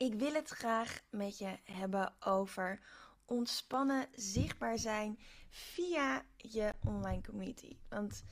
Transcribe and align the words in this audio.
Ik 0.00 0.14
wil 0.14 0.32
het 0.32 0.48
graag 0.48 1.00
met 1.10 1.38
je 1.38 1.58
hebben 1.64 2.12
over 2.20 2.80
ontspannen 3.24 4.06
zichtbaar 4.14 4.78
zijn 4.78 5.18
via 5.50 6.24
je 6.36 6.74
online 6.86 7.22
community. 7.22 7.76
Want 7.88 8.24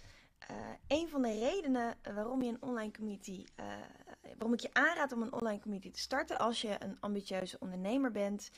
uh, 0.51 0.57
een 0.87 1.09
van 1.09 1.23
de 1.23 1.39
redenen 1.39 1.97
waarom 2.15 2.43
je 2.43 2.49
een 2.49 2.63
online 2.63 2.93
community, 2.93 3.45
uh, 3.61 3.67
waarom 4.23 4.53
ik 4.53 4.61
je 4.61 4.73
aanraad 4.75 5.13
om 5.13 5.23
een 5.23 5.33
online 5.33 5.61
community 5.61 5.91
te 5.91 6.01
starten 6.01 6.39
als 6.39 6.61
je 6.61 6.77
een 6.79 7.01
ambitieuze 7.01 7.59
ondernemer 7.59 8.11
bent, 8.11 8.51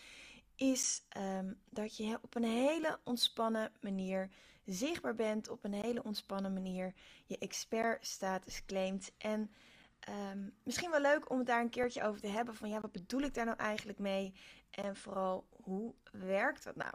is 0.57 1.03
um, 1.17 1.61
dat 1.71 1.97
je 1.97 2.19
op 2.23 2.35
een 2.35 2.45
hele 2.45 2.99
ontspannen 3.05 3.73
manier 3.81 4.31
zichtbaar 4.65 5.15
bent, 5.15 5.49
op 5.49 5.65
een 5.65 5.75
hele 5.75 6.03
ontspannen 6.03 6.53
manier 6.53 6.95
je 7.25 7.39
expert 7.39 8.07
status 8.07 8.65
claimt 8.65 9.13
en 9.19 9.51
um, 10.11 10.55
misschien 10.63 10.91
wel 10.91 11.01
leuk 11.01 11.31
om 11.31 11.39
het 11.39 11.47
daar 11.47 11.61
een 11.61 11.71
keertje 11.71 12.03
over 12.03 12.21
te 12.21 12.27
hebben. 12.27 12.55
Van 12.55 12.69
ja, 12.69 12.81
wat 12.81 12.93
bedoel 12.93 13.21
ik 13.21 13.35
daar 13.35 13.45
nou 13.45 13.59
eigenlijk 13.59 13.98
mee? 13.98 14.34
En 14.71 14.97
vooral, 14.97 15.47
hoe 15.62 15.95
werkt 16.12 16.65
dat 16.65 16.77
nou? 16.77 16.95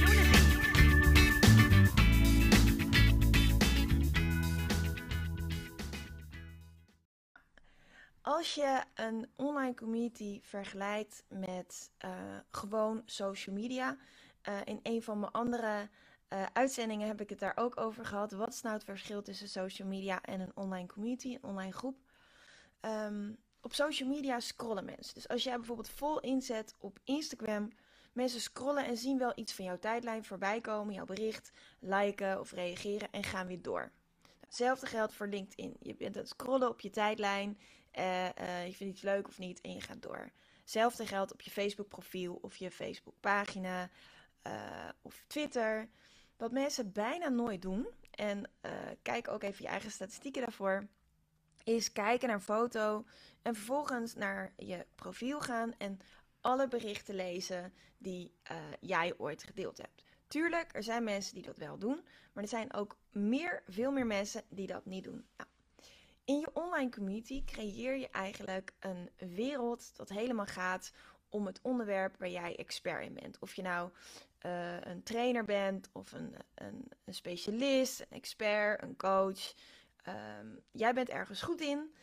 Een 9.13 9.29
online 9.35 9.73
community 9.73 10.39
vergelijkt 10.41 11.23
met 11.27 11.91
uh, 12.05 12.11
gewoon 12.49 13.01
social 13.05 13.55
media, 13.55 13.97
uh, 14.49 14.57
in 14.63 14.79
een 14.83 15.03
van 15.03 15.19
mijn 15.19 15.31
andere 15.31 15.89
uh, 16.29 16.45
uitzendingen 16.53 17.07
heb 17.07 17.21
ik 17.21 17.29
het 17.29 17.39
daar 17.39 17.57
ook 17.57 17.79
over 17.79 18.05
gehad. 18.05 18.31
Wat 18.31 18.53
is 18.53 18.61
nou 18.61 18.75
het 18.75 18.83
verschil 18.83 19.21
tussen 19.21 19.49
social 19.49 19.87
media 19.87 20.21
en 20.21 20.39
een 20.39 20.55
online 20.55 20.87
community, 20.87 21.33
een 21.33 21.43
online 21.43 21.71
groep? 21.71 21.97
Um, 22.81 23.37
op 23.61 23.73
social 23.73 24.09
media 24.09 24.39
scrollen 24.39 24.85
mensen. 24.85 25.13
Dus 25.13 25.27
als 25.27 25.43
jij 25.43 25.55
bijvoorbeeld 25.55 25.89
vol 25.89 26.19
inzet 26.19 26.75
op 26.77 26.99
Instagram, 27.03 27.69
mensen 28.13 28.41
scrollen 28.41 28.85
en 28.85 28.97
zien 28.97 29.17
wel 29.17 29.31
iets 29.35 29.53
van 29.53 29.65
jouw 29.65 29.79
tijdlijn 29.79 30.23
voorbij 30.23 30.61
komen, 30.61 30.93
jouw 30.93 31.05
bericht, 31.05 31.51
liken 31.79 32.39
of 32.39 32.51
reageren 32.51 33.11
en 33.11 33.23
gaan 33.23 33.47
weer 33.47 33.61
door. 33.61 33.91
Hetzelfde 34.39 34.85
geldt 34.85 35.13
voor 35.13 35.27
LinkedIn. 35.27 35.75
Je 35.79 35.95
bent 35.95 36.15
aan 36.15 36.21
het 36.21 36.31
scrollen 36.31 36.69
op 36.69 36.79
je 36.79 36.89
tijdlijn 36.89 37.59
uh, 37.97 38.25
uh, 38.25 38.67
je 38.67 38.73
vindt 38.73 38.93
iets 38.93 39.01
leuk 39.01 39.27
of 39.27 39.37
niet 39.37 39.61
en 39.61 39.73
je 39.73 39.81
gaat 39.81 40.01
door. 40.01 40.31
Hetzelfde 40.59 41.07
geldt 41.07 41.33
op 41.33 41.41
je 41.41 41.51
Facebook 41.51 41.87
profiel 41.87 42.39
of 42.41 42.55
je 42.55 42.71
Facebook 42.71 43.15
pagina 43.19 43.89
uh, 44.47 44.89
of 45.01 45.23
Twitter. 45.27 45.89
Wat 46.37 46.51
mensen 46.51 46.91
bijna 46.91 47.29
nooit 47.29 47.61
doen, 47.61 47.87
en 48.11 48.49
kijk 49.01 49.27
ook 49.27 49.43
even 49.43 49.63
je 49.63 49.69
eigen 49.69 49.91
statistieken 49.91 50.41
daarvoor, 50.41 50.87
is 51.63 51.91
kijken 51.91 52.27
naar 52.27 52.37
een 52.37 52.43
foto 52.43 53.05
en 53.41 53.55
vervolgens 53.55 54.13
naar 54.13 54.53
je 54.57 54.85
profiel 54.95 55.39
gaan 55.39 55.73
en 55.77 55.99
alle 56.41 56.67
berichten 56.67 57.15
lezen 57.15 57.73
die 57.97 58.33
jij 58.79 59.13
ooit 59.17 59.43
gedeeld 59.43 59.77
hebt. 59.77 60.03
Tuurlijk, 60.27 60.75
er 60.75 60.83
zijn 60.83 61.03
mensen 61.03 61.33
die 61.33 61.43
dat 61.43 61.57
wel 61.57 61.77
doen, 61.77 62.05
maar 62.33 62.43
er 62.43 62.49
zijn 62.49 62.73
ook 62.73 62.97
meer, 63.09 63.63
veel 63.67 63.91
meer 63.91 64.05
mensen 64.05 64.43
die 64.49 64.67
dat 64.67 64.85
niet 64.85 65.03
doen. 65.03 65.25
Nou, 65.37 65.49
in 66.25 66.39
je 66.39 66.49
online 66.53 66.89
community 66.89 67.43
creëer 67.43 67.97
je 67.97 68.09
eigenlijk 68.09 68.73
een 68.79 69.09
wereld 69.35 69.95
dat 69.95 70.09
helemaal 70.09 70.45
gaat 70.45 70.91
om 71.29 71.45
het 71.45 71.59
onderwerp 71.61 72.15
waar 72.17 72.29
jij 72.29 72.55
expert 72.55 73.05
in 73.05 73.13
bent. 73.13 73.39
Of 73.39 73.55
je 73.55 73.61
nou 73.61 73.89
uh, 74.45 74.81
een 74.81 75.03
trainer 75.03 75.45
bent 75.45 75.89
of 75.91 76.11
een, 76.11 76.35
een, 76.55 76.91
een, 77.05 77.13
specialist, 77.13 77.99
een 77.99 78.07
expert, 78.09 78.81
een 78.81 78.95
coach. 78.95 79.53
Um, 80.07 80.59
jij 80.71 80.93
bent 80.93 81.09
ergens 81.09 81.41
goed 81.41 81.61
in. 81.61 81.93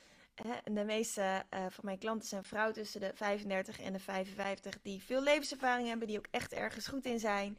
De 0.65 0.85
meeste 0.85 1.45
uh, 1.55 1.61
van 1.69 1.85
mijn 1.85 1.99
klanten 1.99 2.29
zijn 2.29 2.45
vrouwen 2.45 2.75
tussen 2.75 3.01
de 3.01 3.11
35 3.15 3.81
en 3.81 3.93
de 3.93 3.99
55 3.99 4.83
die 4.83 5.03
veel 5.03 5.23
levenservaring 5.23 5.89
hebben, 5.89 6.09
die 6.09 6.19
ook 6.19 6.29
echt 6.31 6.53
ergens 6.53 6.87
goed 6.87 7.05
in 7.05 7.19
zijn. 7.19 7.59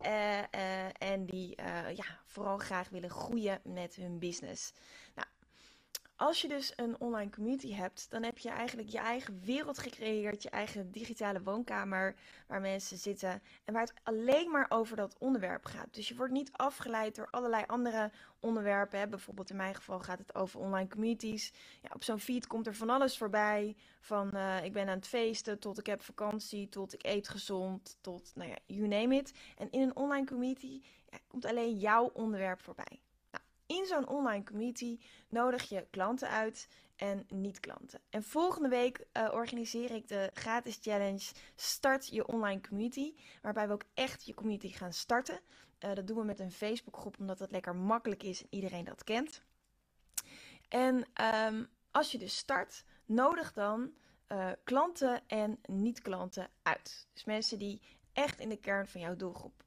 Uh, 0.00 1.02
en 1.02 1.26
die 1.26 1.54
ja, 1.94 2.20
vooral 2.24 2.58
graag 2.58 2.88
willen 2.88 3.10
groeien 3.10 3.60
met 3.64 3.94
hun 3.94 4.18
business. 4.18 4.72
Nou, 5.14 5.28
als 6.16 6.40
je 6.40 6.48
dus 6.48 6.72
een 6.76 7.00
online 7.00 7.30
community 7.30 7.72
hebt, 7.72 8.10
dan 8.10 8.22
heb 8.22 8.38
je 8.38 8.48
eigenlijk 8.48 8.88
je 8.88 8.98
eigen 8.98 9.40
wereld 9.40 9.78
gecreëerd, 9.78 10.42
je 10.42 10.50
eigen 10.50 10.90
digitale 10.90 11.42
woonkamer 11.42 12.14
waar 12.46 12.60
mensen 12.60 12.96
zitten 12.96 13.42
en 13.64 13.72
waar 13.72 13.82
het 13.82 13.94
alleen 14.02 14.50
maar 14.50 14.66
over 14.68 14.96
dat 14.96 15.16
onderwerp 15.18 15.64
gaat. 15.64 15.94
Dus 15.94 16.08
je 16.08 16.16
wordt 16.16 16.32
niet 16.32 16.52
afgeleid 16.52 17.14
door 17.14 17.28
allerlei 17.30 17.64
andere 17.66 18.10
onderwerpen. 18.40 19.10
Bijvoorbeeld 19.10 19.50
in 19.50 19.56
mijn 19.56 19.74
geval 19.74 20.00
gaat 20.00 20.18
het 20.18 20.34
over 20.34 20.60
online 20.60 20.88
communities. 20.88 21.52
Ja, 21.82 21.90
op 21.92 22.04
zo'n 22.04 22.20
feed 22.20 22.46
komt 22.46 22.66
er 22.66 22.74
van 22.74 22.90
alles 22.90 23.18
voorbij. 23.18 23.76
Van 24.00 24.30
uh, 24.34 24.64
ik 24.64 24.72
ben 24.72 24.88
aan 24.88 24.96
het 24.96 25.06
feesten, 25.06 25.58
tot 25.58 25.78
ik 25.78 25.86
heb 25.86 26.02
vakantie, 26.02 26.68
tot 26.68 26.94
ik 26.94 27.04
eet 27.04 27.28
gezond, 27.28 27.98
tot 28.00 28.32
nou 28.34 28.50
ja, 28.50 28.56
you 28.66 28.88
name 28.88 29.16
it. 29.16 29.32
En 29.56 29.70
in 29.70 29.80
een 29.80 29.96
online 29.96 30.26
community 30.26 30.82
komt 31.26 31.44
alleen 31.44 31.76
jouw 31.78 32.10
onderwerp 32.14 32.60
voorbij. 32.60 33.00
In 33.66 33.86
zo'n 33.86 34.08
online 34.08 34.44
community 34.44 34.98
nodig 35.28 35.68
je 35.68 35.86
klanten 35.90 36.28
uit 36.28 36.68
en 36.96 37.26
niet-klanten. 37.28 38.00
En 38.10 38.22
volgende 38.22 38.68
week 38.68 39.06
uh, 39.12 39.28
organiseer 39.32 39.90
ik 39.90 40.08
de 40.08 40.30
gratis 40.34 40.78
challenge 40.80 41.32
Start 41.56 42.08
je 42.08 42.26
online 42.26 42.60
community. 42.60 43.14
Waarbij 43.42 43.66
we 43.66 43.72
ook 43.72 43.84
echt 43.94 44.26
je 44.26 44.34
community 44.34 44.68
gaan 44.68 44.92
starten. 44.92 45.40
Uh, 45.80 45.94
dat 45.94 46.06
doen 46.06 46.16
we 46.16 46.24
met 46.24 46.40
een 46.40 46.52
Facebookgroep, 46.52 47.18
omdat 47.18 47.38
dat 47.38 47.50
lekker 47.50 47.76
makkelijk 47.76 48.22
is 48.22 48.42
en 48.42 48.48
iedereen 48.50 48.84
dat 48.84 49.04
kent. 49.04 49.42
En 50.68 51.06
um, 51.46 51.68
als 51.90 52.12
je 52.12 52.18
dus 52.18 52.36
start, 52.36 52.84
nodig 53.04 53.52
dan 53.52 53.92
uh, 54.28 54.50
klanten 54.64 55.22
en 55.26 55.58
niet-klanten 55.66 56.50
uit. 56.62 57.08
Dus 57.12 57.24
mensen 57.24 57.58
die 57.58 57.80
echt 58.12 58.40
in 58.40 58.48
de 58.48 58.60
kern 58.60 58.86
van 58.86 59.00
jouw 59.00 59.16
doelgroep 59.16 59.65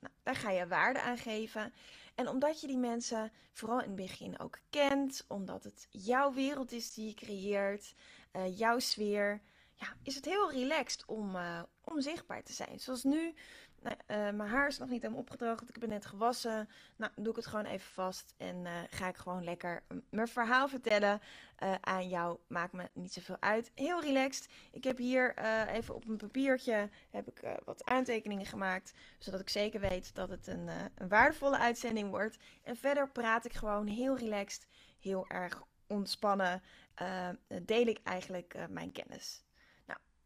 Nou, 0.00 0.14
daar 0.22 0.36
ga 0.36 0.50
je 0.50 0.66
waarde 0.66 1.00
aan 1.00 1.18
geven. 1.18 1.72
En 2.14 2.28
omdat 2.28 2.60
je 2.60 2.66
die 2.66 2.78
mensen 2.78 3.32
vooral 3.52 3.80
in 3.80 3.86
het 3.86 3.96
begin 3.96 4.38
ook 4.38 4.58
kent, 4.70 5.24
omdat 5.28 5.64
het 5.64 5.86
jouw 5.90 6.32
wereld 6.32 6.72
is 6.72 6.94
die 6.94 7.06
je 7.06 7.14
creëert, 7.14 7.94
uh, 8.32 8.58
jouw 8.58 8.78
sfeer, 8.78 9.40
ja, 9.74 9.96
is 10.02 10.14
het 10.14 10.24
heel 10.24 10.50
relaxed 10.50 11.04
om, 11.04 11.36
uh, 11.36 11.62
om 11.80 12.00
zichtbaar 12.00 12.42
te 12.42 12.52
zijn. 12.52 12.80
Zoals 12.80 13.02
nu 13.02 13.34
nou, 13.84 13.96
uh, 14.06 14.36
mijn 14.36 14.50
haar 14.50 14.68
is 14.68 14.78
nog 14.78 14.88
niet 14.88 15.02
helemaal 15.02 15.22
opgedroogd. 15.22 15.68
Ik 15.68 15.78
ben 15.78 15.88
net 15.88 16.06
gewassen. 16.06 16.68
Nou, 16.96 17.12
doe 17.16 17.28
ik 17.28 17.36
het 17.36 17.46
gewoon 17.46 17.64
even 17.64 17.92
vast. 17.92 18.34
En 18.36 18.56
uh, 18.64 18.72
ga 18.90 19.08
ik 19.08 19.16
gewoon 19.16 19.44
lekker 19.44 19.82
mijn 20.10 20.28
verhaal 20.28 20.68
vertellen 20.68 21.20
uh, 21.62 21.74
aan 21.80 22.08
jou. 22.08 22.38
Maakt 22.46 22.72
me 22.72 22.90
niet 22.92 23.12
zoveel 23.12 23.36
uit. 23.40 23.70
Heel 23.74 24.00
relaxed. 24.00 24.48
Ik 24.72 24.84
heb 24.84 24.96
hier 24.96 25.38
even 25.68 25.94
op 25.94 26.08
een 26.08 26.16
papiertje 26.16 26.90
heb 27.10 27.28
ik, 27.28 27.58
wat 27.64 27.84
aantekeningen 27.84 28.46
gemaakt. 28.46 28.92
Zodat 29.18 29.40
ik 29.40 29.48
zeker 29.48 29.80
weet 29.80 30.14
dat 30.14 30.28
het 30.28 30.46
een, 30.46 30.68
een 30.94 31.08
waardevolle 31.08 31.58
uitzending 31.58 32.10
wordt. 32.10 32.38
En 32.62 32.76
verder 32.76 33.08
praat 33.08 33.44
ik 33.44 33.52
gewoon 33.52 33.86
heel 33.86 34.16
relaxed. 34.16 34.66
Heel 35.00 35.28
erg 35.28 35.62
ontspannen. 35.86 36.62
deel 37.62 37.86
ik 37.86 38.00
eigenlijk 38.04 38.56
mijn 38.68 38.92
kennis 38.92 39.43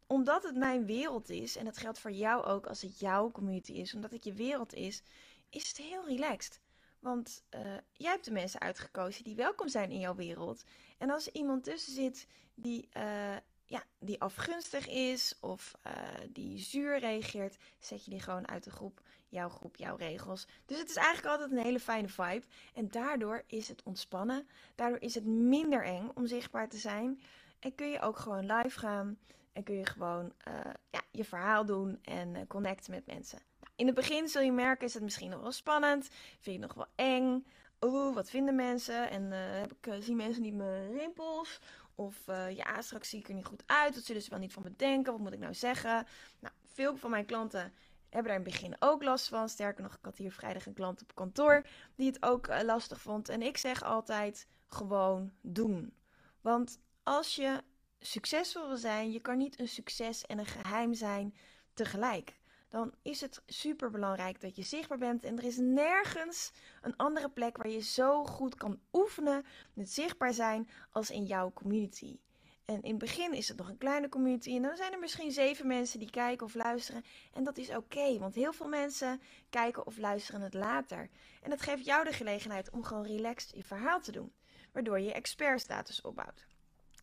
omdat 0.08 0.42
het 0.42 0.56
mijn 0.56 0.86
wereld 0.86 1.30
is, 1.30 1.56
en 1.56 1.64
dat 1.64 1.78
geldt 1.78 1.98
voor 1.98 2.10
jou 2.10 2.44
ook 2.44 2.66
als 2.66 2.82
het 2.82 2.98
jouw 2.98 3.30
community 3.30 3.72
is, 3.72 3.94
omdat 3.94 4.10
het 4.10 4.24
je 4.24 4.32
wereld 4.32 4.74
is, 4.74 5.02
is 5.50 5.68
het 5.68 5.76
heel 5.76 6.06
relaxed. 6.06 6.60
Want 6.98 7.44
uh, 7.54 7.60
jij 7.92 8.10
hebt 8.10 8.24
de 8.24 8.32
mensen 8.32 8.60
uitgekozen 8.60 9.24
die 9.24 9.34
welkom 9.36 9.68
zijn 9.68 9.90
in 9.90 9.98
jouw 9.98 10.14
wereld. 10.14 10.64
En 10.98 11.10
als 11.10 11.26
er 11.26 11.34
iemand 11.34 11.64
tussen 11.64 11.92
zit 11.92 12.26
die, 12.54 12.88
uh, 12.96 13.36
ja, 13.64 13.84
die 13.98 14.20
afgunstig 14.20 14.86
is 14.86 15.34
of 15.40 15.74
uh, 15.86 15.92
die 16.32 16.58
zuur 16.58 16.98
reageert, 16.98 17.56
zet 17.78 18.04
je 18.04 18.10
die 18.10 18.20
gewoon 18.20 18.48
uit 18.48 18.64
de 18.64 18.70
groep. 18.70 19.00
Jouw 19.30 19.48
groep, 19.48 19.76
jouw 19.76 19.96
regels. 19.96 20.46
Dus 20.66 20.78
het 20.78 20.88
is 20.88 20.96
eigenlijk 20.96 21.26
altijd 21.26 21.50
een 21.50 21.64
hele 21.64 21.80
fijne 21.80 22.08
vibe. 22.08 22.46
En 22.74 22.88
daardoor 22.88 23.44
is 23.46 23.68
het 23.68 23.82
ontspannen. 23.82 24.48
Daardoor 24.74 25.00
is 25.00 25.14
het 25.14 25.24
minder 25.24 25.84
eng 25.84 26.10
om 26.14 26.26
zichtbaar 26.26 26.68
te 26.68 26.76
zijn. 26.76 27.20
En 27.58 27.74
kun 27.74 27.88
je 27.88 28.00
ook 28.00 28.18
gewoon 28.18 28.52
live 28.52 28.78
gaan. 28.78 29.18
En 29.58 29.64
kun 29.64 29.74
je 29.74 29.86
gewoon 29.86 30.32
uh, 30.48 30.54
ja, 30.90 31.02
je 31.10 31.24
verhaal 31.24 31.64
doen 31.64 31.98
en 32.02 32.34
uh, 32.34 32.40
connecten 32.48 32.90
met 32.90 33.06
mensen. 33.06 33.38
Nou, 33.60 33.72
in 33.76 33.86
het 33.86 33.94
begin 33.94 34.28
zul 34.28 34.42
je 34.42 34.52
merken, 34.52 34.86
is 34.86 34.94
het 34.94 35.02
misschien 35.02 35.30
nog 35.30 35.40
wel 35.40 35.52
spannend. 35.52 36.08
Vind 36.08 36.44
je 36.44 36.50
het 36.50 36.60
nog 36.60 36.74
wel 36.74 36.86
eng. 36.94 37.46
Oeh, 37.80 38.14
wat 38.14 38.30
vinden 38.30 38.54
mensen? 38.54 39.10
En 39.10 39.22
uh, 39.22 39.38
heb 39.38 39.72
ik, 39.72 40.02
zien 40.02 40.16
mensen 40.16 40.42
niet 40.42 40.54
mijn 40.54 40.92
rimpels? 40.92 41.60
Of 41.94 42.16
ja, 42.50 42.80
straks 42.80 43.08
zie 43.08 43.18
ik 43.18 43.28
er 43.28 43.34
niet 43.34 43.44
goed 43.46 43.62
uit. 43.66 43.94
Wat 43.94 44.04
zullen 44.04 44.22
ze 44.22 44.30
wel 44.30 44.38
niet 44.38 44.52
van 44.52 44.62
me 44.62 44.76
denken? 44.76 45.12
Wat 45.12 45.20
moet 45.20 45.32
ik 45.32 45.38
nou 45.38 45.54
zeggen? 45.54 46.06
Nou, 46.40 46.54
veel 46.64 46.96
van 46.96 47.10
mijn 47.10 47.26
klanten 47.26 47.72
hebben 48.08 48.32
daar 48.32 48.40
in 48.40 48.46
het 48.46 48.52
begin 48.52 48.76
ook 48.78 49.02
last 49.02 49.28
van. 49.28 49.48
Sterker 49.48 49.82
nog, 49.82 49.94
ik 49.94 50.04
had 50.04 50.16
hier 50.16 50.32
vrijdag 50.32 50.66
een 50.66 50.74
klant 50.74 51.02
op 51.02 51.14
kantoor 51.14 51.66
die 51.94 52.06
het 52.06 52.22
ook 52.22 52.62
lastig 52.62 53.00
vond. 53.00 53.28
En 53.28 53.42
ik 53.42 53.56
zeg 53.56 53.82
altijd 53.82 54.46
gewoon 54.66 55.32
doen. 55.40 55.94
Want 56.40 56.80
als 57.02 57.36
je 57.36 57.62
succesvol 58.00 58.66
wil 58.66 58.76
zijn, 58.76 59.12
je 59.12 59.20
kan 59.20 59.38
niet 59.38 59.60
een 59.60 59.68
succes 59.68 60.26
en 60.26 60.38
een 60.38 60.46
geheim 60.46 60.94
zijn 60.94 61.34
tegelijk. 61.74 62.36
Dan 62.68 62.94
is 63.02 63.20
het 63.20 63.42
super 63.46 63.90
belangrijk 63.90 64.40
dat 64.40 64.56
je 64.56 64.62
zichtbaar 64.62 64.98
bent. 64.98 65.24
En 65.24 65.38
er 65.38 65.44
is 65.44 65.56
nergens 65.56 66.52
een 66.82 66.96
andere 66.96 67.30
plek 67.30 67.56
waar 67.56 67.68
je 67.68 67.80
zo 67.80 68.24
goed 68.24 68.54
kan 68.54 68.80
oefenen 68.92 69.44
met 69.72 69.90
zichtbaar 69.90 70.32
zijn 70.32 70.68
als 70.90 71.10
in 71.10 71.24
jouw 71.24 71.52
community. 71.52 72.18
En 72.64 72.82
in 72.82 72.90
het 72.90 72.98
begin 72.98 73.32
is 73.32 73.48
het 73.48 73.56
nog 73.56 73.68
een 73.68 73.78
kleine 73.78 74.08
community. 74.08 74.56
En 74.56 74.62
dan 74.62 74.76
zijn 74.76 74.92
er 74.92 74.98
misschien 74.98 75.32
zeven 75.32 75.66
mensen 75.66 75.98
die 75.98 76.10
kijken 76.10 76.46
of 76.46 76.54
luisteren. 76.54 77.04
En 77.32 77.44
dat 77.44 77.58
is 77.58 77.70
oké, 77.70 78.18
want 78.18 78.34
heel 78.34 78.52
veel 78.52 78.68
mensen 78.68 79.20
kijken 79.50 79.86
of 79.86 79.98
luisteren 79.98 80.40
het 80.40 80.54
later. 80.54 81.08
En 81.42 81.50
dat 81.50 81.62
geeft 81.62 81.84
jou 81.84 82.04
de 82.04 82.12
gelegenheid 82.12 82.70
om 82.70 82.84
gewoon 82.84 83.06
relaxed 83.06 83.54
je 83.54 83.64
verhaal 83.64 84.00
te 84.00 84.12
doen. 84.12 84.32
Waardoor 84.72 85.00
je 85.00 85.12
expertstatus 85.12 86.00
opbouwt 86.00 86.47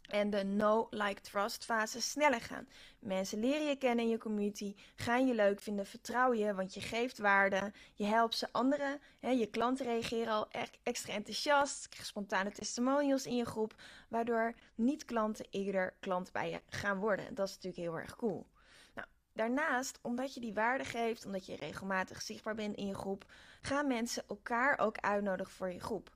en 0.07 0.29
de 0.29 0.43
no, 0.43 0.87
like, 0.89 1.21
trust 1.21 1.65
fase 1.65 2.01
sneller 2.01 2.41
gaan. 2.41 2.67
Mensen 2.99 3.39
leren 3.39 3.67
je 3.67 3.75
kennen 3.75 4.05
in 4.05 4.11
je 4.11 4.17
community, 4.17 4.75
gaan 4.95 5.27
je 5.27 5.33
leuk 5.33 5.59
vinden, 5.59 5.85
vertrouwen 5.85 6.37
je, 6.37 6.53
want 6.53 6.73
je 6.73 6.81
geeft 6.81 7.17
waarde, 7.17 7.73
je 7.93 8.05
helpt 8.05 8.35
ze 8.35 8.47
anderen. 8.51 8.99
Hè, 9.19 9.29
je 9.29 9.45
klanten 9.45 9.85
reageren 9.85 10.33
al 10.33 10.49
echt 10.49 10.77
extra 10.83 11.13
enthousiast, 11.13 11.89
krijg 11.89 12.05
spontane 12.05 12.51
testimonials 12.51 13.25
in 13.25 13.35
je 13.35 13.45
groep, 13.45 13.75
waardoor 14.09 14.53
niet-klanten 14.75 15.45
eerder 15.49 15.93
klant 15.99 16.31
bij 16.31 16.49
je 16.49 16.61
gaan 16.69 16.97
worden. 16.97 17.35
Dat 17.35 17.47
is 17.47 17.53
natuurlijk 17.53 17.81
heel 17.81 17.97
erg 17.97 18.15
cool. 18.15 18.47
Nou, 18.93 19.07
daarnaast, 19.33 19.99
omdat 20.01 20.33
je 20.33 20.39
die 20.39 20.53
waarde 20.53 20.83
geeft, 20.83 21.25
omdat 21.25 21.45
je 21.45 21.55
regelmatig 21.55 22.21
zichtbaar 22.21 22.55
bent 22.55 22.75
in 22.75 22.87
je 22.87 22.95
groep, 22.95 23.25
gaan 23.61 23.87
mensen 23.87 24.23
elkaar 24.27 24.79
ook 24.79 24.97
uitnodigen 24.97 25.53
voor 25.53 25.71
je 25.71 25.79
groep 25.79 26.14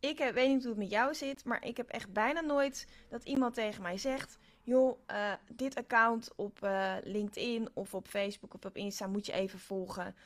ik 0.00 0.18
heb, 0.18 0.34
weet 0.34 0.48
niet 0.48 0.60
hoe 0.60 0.70
het 0.70 0.78
met 0.78 0.90
jou 0.90 1.14
zit, 1.14 1.44
maar 1.44 1.64
ik 1.64 1.76
heb 1.76 1.88
echt 1.88 2.12
bijna 2.12 2.40
nooit 2.40 2.86
dat 3.08 3.24
iemand 3.24 3.54
tegen 3.54 3.82
mij 3.82 3.98
zegt: 3.98 4.38
joh, 4.62 4.98
uh, 5.10 5.32
dit 5.48 5.74
account 5.74 6.30
op 6.36 6.58
uh, 6.64 6.94
LinkedIn 7.02 7.68
of 7.74 7.94
op 7.94 8.08
Facebook 8.08 8.54
of 8.54 8.64
op 8.64 8.76
Insta 8.76 9.06
moet 9.06 9.26
je 9.26 9.32
even 9.32 9.58
volgen. 9.58 10.16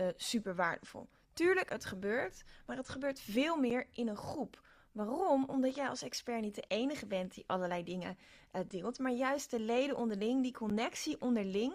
Uh, 0.00 0.06
super 0.16 0.54
waardevol. 0.54 1.08
Tuurlijk, 1.32 1.70
het 1.70 1.84
gebeurt, 1.84 2.44
maar 2.66 2.76
het 2.76 2.88
gebeurt 2.88 3.20
veel 3.20 3.56
meer 3.56 3.86
in 3.92 4.08
een 4.08 4.16
groep. 4.16 4.62
Waarom? 4.92 5.44
Omdat 5.44 5.74
jij 5.74 5.88
als 5.88 6.02
expert 6.02 6.40
niet 6.40 6.54
de 6.54 6.64
enige 6.68 7.06
bent 7.06 7.34
die 7.34 7.44
allerlei 7.46 7.82
dingen 7.82 8.18
deelt, 8.68 8.98
maar 8.98 9.12
juist 9.12 9.50
de 9.50 9.60
leden 9.60 9.96
onderling, 9.96 10.42
die 10.42 10.52
connectie 10.52 11.20
onderling, 11.20 11.74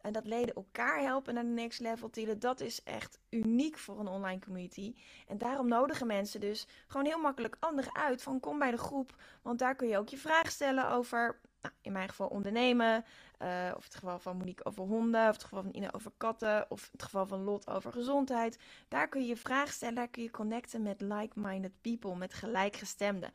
en 0.00 0.12
dat 0.12 0.26
leden 0.26 0.54
elkaar 0.54 1.00
helpen 1.00 1.34
naar 1.34 1.42
de 1.42 1.48
next 1.48 1.80
level 1.80 2.10
tillen, 2.10 2.38
dat 2.38 2.60
is 2.60 2.82
echt 2.82 3.18
uniek 3.30 3.78
voor 3.78 4.00
een 4.00 4.08
online 4.08 4.40
community. 4.40 4.94
En 5.26 5.38
daarom 5.38 5.68
nodigen 5.68 6.06
mensen 6.06 6.40
dus 6.40 6.66
gewoon 6.86 7.06
heel 7.06 7.20
makkelijk 7.20 7.56
anderen 7.58 7.94
uit 7.94 8.22
van 8.22 8.40
kom 8.40 8.58
bij 8.58 8.70
de 8.70 8.78
groep. 8.78 9.16
Want 9.42 9.58
daar 9.58 9.74
kun 9.74 9.88
je 9.88 9.98
ook 9.98 10.08
je 10.08 10.18
vragen 10.18 10.52
stellen 10.52 10.90
over, 10.90 11.40
nou, 11.62 11.74
in 11.82 11.92
mijn 11.92 12.08
geval 12.08 12.28
ondernemen. 12.28 13.04
Uh, 13.42 13.72
of 13.76 13.84
het 13.84 13.94
geval 13.94 14.18
van 14.18 14.36
Monique 14.36 14.64
over 14.64 14.84
honden. 14.84 15.28
Of 15.28 15.34
het 15.34 15.42
geval 15.42 15.62
van 15.62 15.74
Ina 15.74 15.92
over 15.92 16.12
katten. 16.16 16.70
Of 16.70 16.88
het 16.92 17.02
geval 17.02 17.26
van 17.26 17.42
Lot 17.42 17.68
over 17.68 17.92
gezondheid. 17.92 18.58
Daar 18.88 19.08
kun 19.08 19.20
je 19.20 19.26
je 19.26 19.36
vragen 19.36 19.72
stellen. 19.72 19.94
Daar 19.94 20.08
kun 20.08 20.22
je 20.22 20.30
connecten 20.30 20.82
met 20.82 21.00
like-minded 21.00 21.72
people. 21.80 22.16
Met 22.16 22.34
gelijkgestemden. 22.34 23.32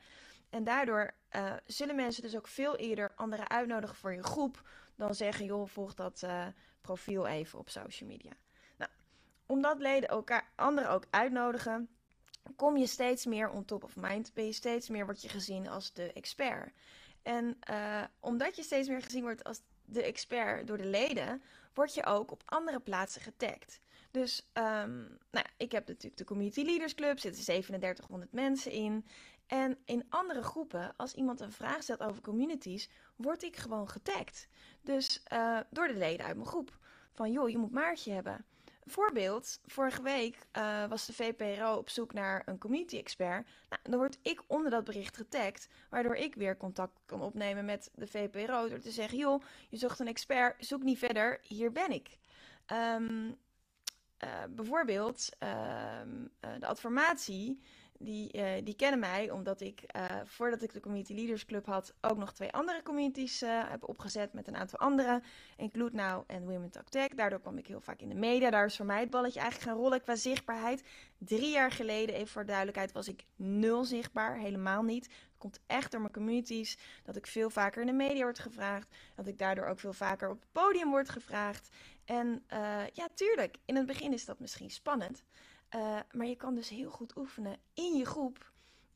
En 0.53 0.63
daardoor 0.63 1.13
uh, 1.35 1.53
zullen 1.65 1.95
mensen 1.95 2.23
dus 2.23 2.35
ook 2.35 2.47
veel 2.47 2.75
eerder 2.75 3.11
anderen 3.15 3.49
uitnodigen 3.49 3.95
voor 3.95 4.13
je 4.13 4.23
groep 4.23 4.69
dan 4.95 5.15
zeggen, 5.15 5.45
joh, 5.45 5.67
volg 5.67 5.93
dat 5.93 6.21
uh, 6.23 6.47
profiel 6.81 7.27
even 7.27 7.59
op 7.59 7.69
social 7.69 8.09
media. 8.09 8.31
Nou, 8.77 8.91
omdat 9.45 9.79
leden 9.79 10.09
elkaar, 10.09 10.51
anderen 10.55 10.89
ook 10.89 11.05
uitnodigen, 11.09 11.89
kom 12.55 12.77
je 12.77 12.87
steeds 12.87 13.25
meer 13.25 13.49
on 13.49 13.65
top 13.65 13.83
of 13.83 13.95
mind, 13.95 14.33
ben 14.33 14.45
je 14.45 14.51
steeds 14.51 14.89
meer 14.89 15.05
word 15.05 15.21
je 15.21 15.29
gezien 15.29 15.67
als 15.67 15.93
de 15.93 16.13
expert. 16.13 16.73
En 17.21 17.57
uh, 17.69 18.03
omdat 18.19 18.55
je 18.55 18.63
steeds 18.63 18.87
meer 18.87 19.01
gezien 19.01 19.23
wordt 19.23 19.43
als 19.43 19.61
de 19.85 20.03
expert 20.03 20.67
door 20.67 20.77
de 20.77 20.85
leden, 20.85 21.41
word 21.73 21.93
je 21.93 22.05
ook 22.05 22.31
op 22.31 22.43
andere 22.45 22.79
plaatsen 22.79 23.21
getagd. 23.21 23.81
Dus 24.13 24.49
um, 24.53 25.17
nou, 25.31 25.45
ik 25.57 25.71
heb 25.71 25.87
natuurlijk 25.87 26.17
de 26.17 26.23
Community 26.23 26.61
Leaders 26.61 26.95
Club, 26.95 27.19
zitten 27.19 27.43
3700 27.43 28.31
mensen 28.31 28.71
in. 28.71 29.05
En 29.53 29.77
in 29.85 30.05
andere 30.09 30.43
groepen, 30.43 30.93
als 30.97 31.13
iemand 31.13 31.39
een 31.39 31.51
vraag 31.51 31.83
stelt 31.83 32.03
over 32.03 32.21
communities, 32.21 32.89
word 33.15 33.43
ik 33.43 33.55
gewoon 33.55 33.89
getagd. 33.89 34.47
Dus 34.81 35.23
uh, 35.33 35.59
door 35.69 35.87
de 35.87 35.95
leden 35.97 36.25
uit 36.25 36.35
mijn 36.35 36.47
groep. 36.47 36.77
Van 37.11 37.31
joh, 37.31 37.49
je 37.49 37.57
moet 37.57 37.71
Maartje 37.71 38.11
hebben. 38.11 38.45
Voorbeeld, 38.85 39.59
vorige 39.65 40.01
week 40.01 40.37
uh, 40.57 40.85
was 40.85 41.05
de 41.05 41.13
VPRO 41.13 41.75
op 41.75 41.89
zoek 41.89 42.13
naar 42.13 42.41
een 42.45 42.57
community 42.57 42.97
expert. 42.97 43.47
Nou, 43.69 43.81
dan 43.83 43.97
word 43.97 44.17
ik 44.21 44.43
onder 44.47 44.71
dat 44.71 44.83
bericht 44.83 45.17
getagd, 45.17 45.67
waardoor 45.89 46.15
ik 46.15 46.35
weer 46.35 46.57
contact 46.57 46.99
kan 47.05 47.21
opnemen 47.21 47.65
met 47.65 47.91
de 47.95 48.07
VPRO 48.07 48.69
door 48.69 48.79
te 48.79 48.91
zeggen: 48.91 49.17
joh, 49.17 49.41
je 49.69 49.77
zocht 49.77 49.99
een 49.99 50.07
expert, 50.07 50.65
zoek 50.65 50.83
niet 50.83 50.97
verder, 50.97 51.39
hier 51.41 51.71
ben 51.71 51.91
ik. 51.91 52.17
Um, 52.73 53.37
uh, 54.23 54.29
bijvoorbeeld 54.49 55.29
um, 55.39 56.31
de 56.59 56.67
adformatie 56.67 57.61
die, 57.99 58.37
uh, 58.37 58.51
die 58.63 58.75
kennen 58.75 58.99
mij 58.99 59.31
omdat 59.31 59.61
ik, 59.61 59.83
uh, 59.95 60.05
voordat 60.25 60.61
ik 60.61 60.73
de 60.73 60.79
Community 60.79 61.13
Leaders 61.13 61.45
Club 61.45 61.65
had, 61.65 61.93
ook 62.01 62.17
nog 62.17 62.33
twee 62.33 62.51
andere 62.51 62.83
communities 62.83 63.43
uh, 63.43 63.69
heb 63.69 63.87
opgezet 63.87 64.33
met 64.33 64.47
een 64.47 64.55
aantal 64.55 64.79
anderen. 64.79 65.23
Include 65.57 65.95
Now 65.95 66.23
en 66.27 66.45
Women 66.45 66.69
Talk 66.69 66.89
Tech. 66.89 67.07
Daardoor 67.07 67.41
kwam 67.41 67.57
ik 67.57 67.67
heel 67.67 67.81
vaak 67.81 68.01
in 68.01 68.09
de 68.09 68.15
media. 68.15 68.49
Daar 68.49 68.65
is 68.65 68.75
voor 68.75 68.85
mij 68.85 68.99
het 68.99 69.09
balletje 69.09 69.39
eigenlijk 69.39 69.71
gaan 69.71 69.81
rollen 69.81 70.01
qua 70.01 70.15
zichtbaarheid. 70.15 70.83
Drie 71.17 71.51
jaar 71.51 71.71
geleden, 71.71 72.15
even 72.15 72.27
voor 72.27 72.45
duidelijkheid, 72.45 72.91
was 72.91 73.07
ik 73.07 73.25
nul 73.35 73.83
zichtbaar. 73.83 74.37
Helemaal 74.37 74.83
niet. 74.83 75.05
Het 75.05 75.37
komt 75.37 75.59
echt 75.67 75.91
door 75.91 76.01
mijn 76.01 76.13
communities. 76.13 76.77
Dat 77.03 77.15
ik 77.15 77.27
veel 77.27 77.49
vaker 77.49 77.81
in 77.81 77.87
de 77.87 77.93
media 77.93 78.23
word 78.23 78.39
gevraagd. 78.39 78.95
Dat 79.15 79.27
ik 79.27 79.37
daardoor 79.37 79.65
ook 79.65 79.79
veel 79.79 79.93
vaker 79.93 80.29
op 80.29 80.39
het 80.39 80.51
podium 80.51 80.89
word 80.89 81.09
gevraagd. 81.09 81.69
En 82.05 82.43
ja, 82.93 83.07
tuurlijk, 83.13 83.57
in 83.65 83.75
het 83.75 83.85
begin 83.85 84.13
is 84.13 84.25
dat 84.25 84.39
misschien 84.39 84.69
spannend. 84.69 85.23
Uh, 85.75 85.99
maar 86.11 86.27
je 86.27 86.35
kan 86.35 86.55
dus 86.55 86.69
heel 86.69 86.89
goed 86.89 87.17
oefenen 87.17 87.57
in 87.73 87.93
je 87.95 88.05
groep, 88.05 88.51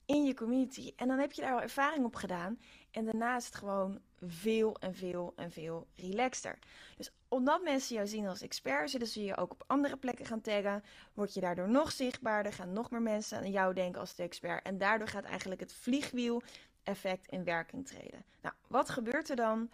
in 0.05 0.25
je 0.25 0.33
community. 0.33 0.93
En 0.95 1.07
dan 1.07 1.19
heb 1.19 1.31
je 1.31 1.41
daar 1.41 1.53
al 1.53 1.61
ervaring 1.61 2.05
op 2.05 2.15
gedaan. 2.15 2.59
En 2.91 3.05
daarna 3.05 3.35
is 3.35 3.45
het 3.45 3.55
gewoon 3.55 4.01
veel 4.21 4.77
en 4.79 4.95
veel 4.95 5.33
en 5.35 5.51
veel 5.51 5.87
relaxter. 5.95 6.59
Dus 6.97 7.11
omdat 7.27 7.63
mensen 7.63 7.95
jou 7.95 8.07
zien 8.07 8.27
als 8.27 8.41
expert, 8.41 8.89
zullen 8.89 9.07
ze 9.07 9.23
je 9.23 9.37
ook 9.37 9.51
op 9.51 9.63
andere 9.67 9.97
plekken 9.97 10.25
gaan 10.25 10.41
taggen. 10.41 10.83
Word 11.13 11.33
je 11.33 11.41
daardoor 11.41 11.69
nog 11.69 11.91
zichtbaarder, 11.91 12.53
gaan 12.53 12.73
nog 12.73 12.91
meer 12.91 13.01
mensen 13.01 13.37
aan 13.37 13.51
jou 13.51 13.73
denken 13.73 13.99
als 13.99 14.15
de 14.15 14.23
expert. 14.23 14.65
En 14.65 14.77
daardoor 14.77 15.07
gaat 15.07 15.25
eigenlijk 15.25 15.61
het 15.61 15.73
vliegwiel-effect 15.73 17.27
in 17.27 17.43
werking 17.43 17.87
treden. 17.87 18.25
Nou, 18.41 18.55
wat 18.67 18.89
gebeurt 18.89 19.29
er 19.29 19.35
dan? 19.35 19.69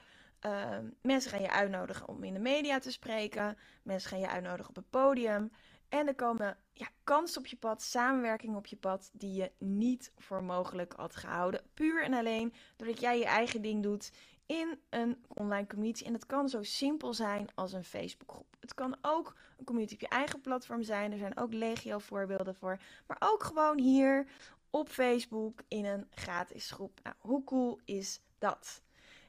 Uh, 0.46 0.78
mensen 1.02 1.32
gaan 1.32 1.42
je 1.42 1.52
uitnodigen 1.52 2.08
om 2.08 2.24
in 2.24 2.34
de 2.34 2.40
media 2.40 2.80
te 2.80 2.92
spreken. 2.92 3.58
Mensen 3.84 4.10
gaan 4.10 4.20
je 4.20 4.30
uitnodigen 4.30 4.70
op 4.70 4.76
het 4.76 4.90
podium. 4.90 5.52
En 5.94 6.08
er 6.08 6.16
komen 6.16 6.58
ja, 6.72 6.88
kansen 7.04 7.42
op 7.42 7.48
je 7.48 7.56
pad, 7.56 7.82
samenwerking 7.82 8.56
op 8.56 8.66
je 8.66 8.76
pad 8.76 9.10
die 9.12 9.34
je 9.34 9.52
niet 9.58 10.12
voor 10.18 10.44
mogelijk 10.44 10.94
had 10.94 11.16
gehouden. 11.16 11.62
Puur 11.74 12.04
en 12.04 12.14
alleen 12.14 12.54
doordat 12.76 13.00
jij 13.00 13.18
je 13.18 13.26
eigen 13.26 13.62
ding 13.62 13.84
doet 13.84 14.12
in 14.46 14.80
een 14.90 15.24
online 15.28 15.68
community. 15.68 16.06
En 16.06 16.14
het 16.14 16.26
kan 16.26 16.50
zo 16.50 16.64
simpel 16.64 17.14
zijn 17.14 17.48
als 17.56 17.74
een 17.74 17.84
Facebookgroep. 17.84 18.56
Het 18.60 18.74
kan 18.74 18.98
ook 19.02 19.36
een 19.58 19.66
community 19.66 19.94
op 19.94 20.00
je 20.00 20.08
eigen 20.08 20.42
platform 20.42 20.84
zijn. 20.84 21.12
Er 21.12 21.18
zijn 21.18 21.38
ook 21.38 21.54
legio 21.54 21.98
voorbeelden 21.98 22.56
voor. 22.56 22.80
Maar 23.08 23.18
ook 23.20 23.44
gewoon 23.44 23.80
hier 23.80 24.28
op 24.70 24.90
Facebook 24.90 25.60
in 25.68 25.86
een 25.86 26.08
gratis 26.10 26.72
groep. 26.72 27.00
Nou, 27.04 27.16
hoe 27.20 27.44
cool 27.44 27.80
is 27.86 28.22
dat? 28.38 28.82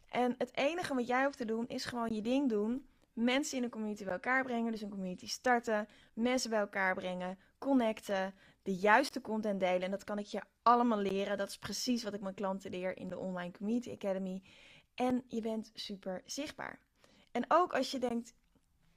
En 0.09 0.35
het 0.39 0.57
enige 0.57 0.95
wat 0.95 1.07
jij 1.07 1.25
hoeft 1.25 1.39
te 1.39 1.45
doen 1.45 1.69
is 1.69 1.85
gewoon 1.85 2.15
je 2.15 2.23
ding 2.23 2.49
doen 2.49 2.87
mensen 3.15 3.57
in 3.59 3.65
een 3.65 3.71
community 3.71 4.05
bij 4.05 4.13
elkaar 4.13 4.45
brengen. 4.45 4.73
Dus 4.73 4.81
een 4.81 4.89
community 4.89 5.27
starten, 5.27 5.89
mensen 6.15 6.51
bij 6.51 6.59
elkaar 6.59 6.95
brengen, 6.95 7.39
connecten, 7.59 8.35
de 8.63 8.75
juiste 8.75 9.21
content 9.21 9.61
delen. 9.61 9.83
En 9.83 9.91
dat 9.91 10.05
kan 10.05 10.19
ik 10.19 10.27
je 10.27 10.43
allemaal 10.63 10.99
leren. 10.99 11.39
Dat 11.39 11.49
is 11.49 11.59
precies 11.59 12.03
wat 12.03 12.15
ik 12.15 12.21
mijn 12.21 12.35
klanten 12.35 12.71
leer 12.71 12.97
in 12.97 13.09
de 13.09 13.19
Online 13.19 13.53
Community 13.53 13.91
Academy. 13.91 14.43
En 14.95 15.25
je 15.29 15.41
bent 15.41 15.71
super 15.75 16.23
zichtbaar. 16.25 16.79
En 17.33 17.45
ook 17.49 17.73
als 17.75 17.91
je 17.91 17.99
denkt, 17.99 18.35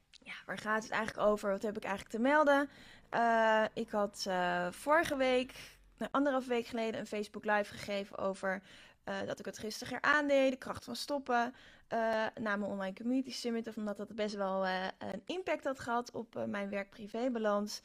ja, 0.09 0.33
waar 0.45 0.57
gaat 0.57 0.83
het 0.83 0.91
eigenlijk 0.91 1.27
over? 1.27 1.51
Wat 1.51 1.61
heb 1.61 1.77
ik 1.77 1.83
eigenlijk 1.83 2.15
te 2.15 2.21
melden? 2.21 2.69
Uh, 3.13 3.65
ik 3.73 3.89
had 3.89 4.25
uh, 4.27 4.71
vorige 4.71 5.15
week, 5.15 5.77
nou, 5.97 6.11
anderhalf 6.11 6.47
week 6.47 6.65
geleden, 6.65 6.99
een 6.99 7.07
Facebook 7.07 7.45
Live 7.45 7.73
gegeven 7.73 8.17
over 8.17 8.61
eh, 9.07 9.15
dat 9.25 9.39
ik 9.39 9.45
het 9.45 9.57
rustiger 9.57 10.01
aandeed, 10.01 10.51
de 10.51 10.57
kracht 10.57 10.83
van 10.83 10.95
stoppen. 10.95 11.53
Uh, 11.93 11.99
na 12.39 12.55
mijn 12.55 12.63
online 12.71 12.95
community 12.95 13.31
summit, 13.31 13.77
omdat 13.77 13.97
dat 13.97 14.15
best 14.15 14.35
wel 14.35 14.65
uh, 14.65 14.85
een 14.97 15.21
impact 15.25 15.63
had 15.63 15.79
gehad 15.79 16.11
op 16.11 16.45
mijn 16.47 16.69
werk-privé-balans. 16.69 17.81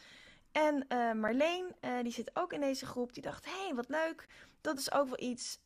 En 0.52 0.87
Marleen, 1.21 1.75
die 2.02 2.12
zit 2.12 2.31
ook 2.35 2.52
in 2.52 2.61
deze 2.61 2.87
groep, 2.87 3.12
die 3.12 3.23
dacht: 3.23 3.45
hey, 3.45 3.75
wat 3.75 3.88
leuk. 3.88 4.26
Dat 4.61 4.79
is 4.79 4.93
ook 4.93 5.07
wel 5.07 5.29
iets 5.29 5.61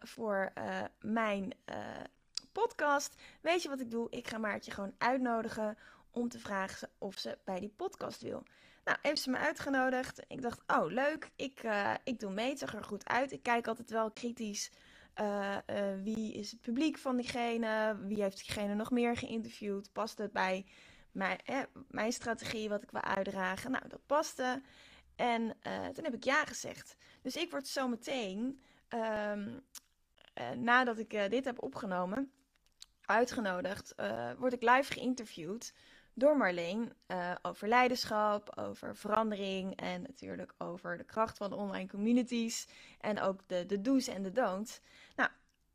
voor 0.00 0.52
mijn 1.00 1.52
podcast. 2.52 3.14
Weet 3.40 3.62
je 3.62 3.68
wat 3.68 3.80
ik 3.80 3.90
doe? 3.90 4.06
Ik 4.10 4.28
ga 4.28 4.38
Maartje 4.38 4.70
gewoon 4.70 4.94
uitnodigen 4.98 5.78
om 6.10 6.28
te 6.28 6.38
vragen 6.38 6.88
of 6.98 7.18
ze 7.18 7.38
bij 7.44 7.60
die 7.60 7.72
podcast 7.76 8.22
wil. 8.22 8.42
Nou, 8.84 8.98
heeft 9.02 9.22
ze 9.22 9.30
me 9.30 9.36
uitgenodigd. 9.36 10.22
Ik 10.28 10.42
dacht, 10.42 10.60
oh 10.66 10.86
leuk, 10.86 11.30
ik, 11.36 11.62
ik 12.04 12.20
doe 12.20 12.32
mee. 12.32 12.48
Het 12.48 12.58
zag 12.58 12.74
er 12.74 12.84
goed 12.84 13.08
uit. 13.08 13.32
Ik 13.32 13.42
kijk 13.42 13.66
altijd 13.66 13.90
wel 13.90 14.10
kritisch. 14.10 14.70
Uh, 15.20 15.56
uh, 15.66 16.02
wie 16.02 16.32
is 16.32 16.50
het 16.50 16.60
publiek 16.60 16.98
van 16.98 17.16
diegene? 17.16 17.98
Wie 18.00 18.22
heeft 18.22 18.36
diegene 18.36 18.74
nog 18.74 18.90
meer 18.90 19.16
geïnterviewd? 19.16 19.92
Past 19.92 20.18
het 20.18 20.32
bij 20.32 20.66
mijn, 21.12 21.38
mijn 21.88 22.12
strategie, 22.12 22.68
wat 22.68 22.82
ik 22.82 22.90
wil 22.90 23.00
uitdragen? 23.00 23.70
Nou, 23.70 23.88
dat 23.88 24.06
paste. 24.06 24.62
En 25.16 25.56
toen 25.94 26.04
heb 26.04 26.14
ik 26.14 26.24
ja 26.24 26.44
gezegd. 26.44 26.96
Dus 27.22 27.36
ik 27.36 27.50
word 27.50 27.66
zo 27.66 27.88
meteen, 27.88 28.62
um, 28.88 29.60
nadat 30.56 30.98
ik 30.98 31.30
dit 31.30 31.44
heb 31.44 31.62
opgenomen, 31.62 32.32
uitgenodigd, 33.04 33.94
word 34.38 34.52
ik 34.52 34.62
live 34.62 34.92
geïnterviewd 34.92 35.74
door 36.14 36.36
Marleen 36.36 36.92
uh, 37.06 37.34
over 37.42 37.68
leiderschap, 37.68 38.58
over 38.58 38.96
verandering 38.96 39.76
en 39.76 40.02
natuurlijk 40.02 40.54
over 40.58 40.96
de 40.96 41.04
kracht 41.04 41.36
van 41.36 41.52
online 41.52 41.88
communities 41.88 42.68
en 43.00 43.20
ook 43.20 43.40
de, 43.46 43.66
de 43.66 43.80
do's 43.80 44.08
en 44.08 44.22
de 44.22 44.32
don'ts. 44.32 44.80
Nou, 45.16 45.30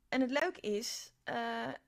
en 0.10 0.22
het 0.22 0.32
leuke 0.32 0.60
is, 0.60 1.14
uh, 1.30 1.36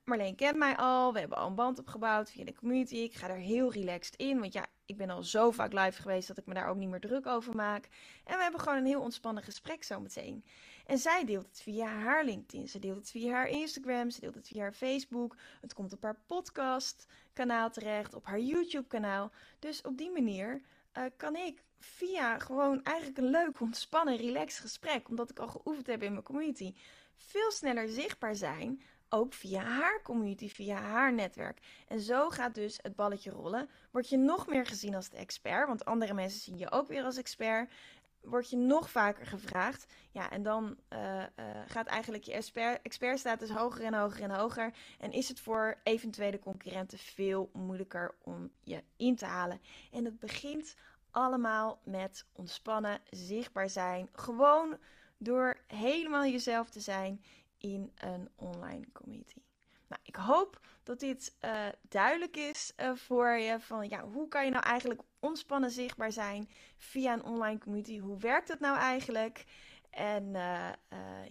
Marleen 0.04 0.34
kent 0.34 0.56
mij 0.56 0.76
al, 0.76 1.12
we 1.12 1.18
hebben 1.18 1.38
al 1.38 1.46
een 1.46 1.54
band 1.54 1.78
opgebouwd 1.78 2.30
via 2.30 2.44
de 2.44 2.54
community. 2.54 2.96
Ik 2.96 3.14
ga 3.14 3.28
er 3.28 3.36
heel 3.36 3.72
relaxed 3.72 4.16
in, 4.16 4.40
want 4.40 4.52
ja, 4.52 4.66
ik 4.86 4.96
ben 4.96 5.10
al 5.10 5.22
zo 5.22 5.50
vaak 5.50 5.72
live 5.72 6.02
geweest 6.02 6.28
dat 6.28 6.38
ik 6.38 6.46
me 6.46 6.54
daar 6.54 6.68
ook 6.68 6.76
niet 6.76 6.88
meer 6.88 7.00
druk 7.00 7.26
over 7.26 7.54
maak. 7.54 7.88
En 8.24 8.36
we 8.36 8.42
hebben 8.42 8.60
gewoon 8.60 8.78
een 8.78 8.86
heel 8.86 9.00
ontspannen 9.00 9.42
gesprek 9.42 9.84
zometeen. 9.84 10.44
En 10.88 10.98
zij 10.98 11.24
deelt 11.24 11.46
het 11.46 11.60
via 11.60 11.86
haar 11.86 12.24
LinkedIn, 12.24 12.68
ze 12.68 12.78
deelt 12.78 12.96
het 12.96 13.10
via 13.10 13.32
haar 13.32 13.48
Instagram, 13.48 14.10
ze 14.10 14.20
deelt 14.20 14.34
het 14.34 14.48
via 14.48 14.60
haar 14.60 14.72
Facebook. 14.72 15.36
Het 15.60 15.74
komt 15.74 15.92
op 15.92 16.02
haar 16.02 16.20
podcastkanaal 16.26 17.70
terecht, 17.70 18.14
op 18.14 18.26
haar 18.26 18.40
YouTube-kanaal. 18.40 19.32
Dus 19.58 19.82
op 19.82 19.98
die 19.98 20.10
manier 20.10 20.62
uh, 20.98 21.04
kan 21.16 21.36
ik 21.36 21.62
via 21.78 22.38
gewoon 22.38 22.82
eigenlijk 22.82 23.18
een 23.18 23.30
leuk, 23.30 23.60
ontspannen, 23.60 24.16
relaxed 24.16 24.60
gesprek, 24.60 25.08
omdat 25.08 25.30
ik 25.30 25.38
al 25.38 25.48
geoefend 25.48 25.86
heb 25.86 26.02
in 26.02 26.12
mijn 26.12 26.24
community, 26.24 26.74
veel 27.14 27.50
sneller 27.50 27.88
zichtbaar 27.88 28.34
zijn 28.34 28.82
ook 29.08 29.34
via 29.34 29.62
haar 29.62 30.02
community, 30.02 30.48
via 30.48 30.76
haar 30.76 31.12
netwerk. 31.12 31.58
En 31.88 32.00
zo 32.00 32.28
gaat 32.28 32.54
dus 32.54 32.78
het 32.82 32.96
balletje 32.96 33.30
rollen. 33.30 33.68
Word 33.90 34.08
je 34.08 34.16
nog 34.16 34.46
meer 34.46 34.66
gezien 34.66 34.94
als 34.94 35.08
de 35.08 35.16
expert, 35.16 35.66
want 35.66 35.84
andere 35.84 36.14
mensen 36.14 36.40
zien 36.40 36.58
je 36.58 36.70
ook 36.70 36.88
weer 36.88 37.04
als 37.04 37.16
expert. 37.16 37.72
Word 38.20 38.50
je 38.50 38.56
nog 38.56 38.90
vaker 38.90 39.26
gevraagd. 39.26 39.86
Ja, 40.10 40.30
en 40.30 40.42
dan 40.42 40.76
uh, 40.92 40.98
uh, 40.98 41.24
gaat 41.66 41.86
eigenlijk 41.86 42.24
je 42.24 42.32
expert, 42.32 42.82
expertstatus 42.82 43.50
hoger 43.50 43.84
en 43.84 43.94
hoger 43.94 44.22
en 44.22 44.30
hoger. 44.30 44.74
En 44.98 45.12
is 45.12 45.28
het 45.28 45.40
voor 45.40 45.78
eventuele 45.82 46.38
concurrenten 46.38 46.98
veel 46.98 47.50
moeilijker 47.52 48.14
om 48.22 48.50
je 48.62 48.82
in 48.96 49.16
te 49.16 49.26
halen. 49.26 49.60
En 49.92 50.04
het 50.04 50.18
begint 50.18 50.76
allemaal 51.10 51.80
met 51.84 52.26
ontspannen, 52.32 53.00
zichtbaar 53.10 53.70
zijn. 53.70 54.08
Gewoon 54.12 54.76
door 55.18 55.60
helemaal 55.66 56.24
jezelf 56.24 56.70
te 56.70 56.80
zijn 56.80 57.22
in 57.58 57.92
een 57.94 58.28
online 58.36 58.86
community. 58.92 59.42
Nou, 59.88 60.02
ik 60.04 60.16
hoop 60.16 60.60
dat 60.82 61.00
dit 61.00 61.36
uh, 61.44 61.66
duidelijk 61.88 62.36
is 62.36 62.72
uh, 62.80 62.94
voor 62.94 63.30
je. 63.30 63.60
Van 63.60 63.88
ja, 63.88 64.02
hoe 64.02 64.28
kan 64.28 64.44
je 64.44 64.50
nou 64.50 64.64
eigenlijk 64.64 65.00
ontspannen 65.18 65.70
zichtbaar 65.70 66.12
zijn 66.12 66.50
via 66.76 67.12
een 67.12 67.24
online 67.24 67.58
community? 67.58 67.98
Hoe 67.98 68.18
werkt 68.18 68.48
het 68.48 68.60
nou 68.60 68.78
eigenlijk? 68.78 69.44
En 69.90 70.24
uh, 70.24 70.70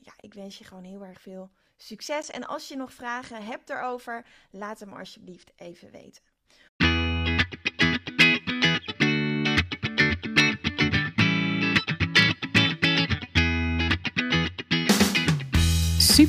ja, 0.02 0.14
ik 0.20 0.34
wens 0.34 0.58
je 0.58 0.64
gewoon 0.64 0.84
heel 0.84 1.06
erg 1.06 1.22
veel 1.22 1.50
succes. 1.78 2.30
En 2.30 2.48
als 2.48 2.68
je 2.68 2.76
nog 2.76 2.94
vragen 2.94 3.46
hebt 3.46 3.70
erover, 3.70 4.26
laat 4.52 4.80
hem 4.80 4.94
alsjeblieft 4.94 5.52
even 5.56 5.92
weten. 5.92 6.24